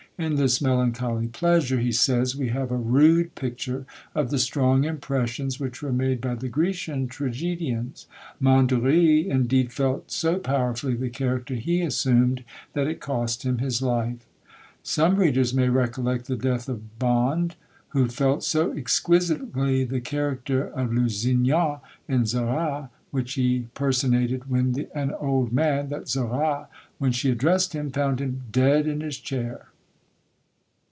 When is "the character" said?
10.93-11.55, 19.85-20.67